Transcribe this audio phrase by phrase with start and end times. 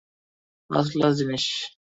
[0.69, 1.45] First class জিনিস।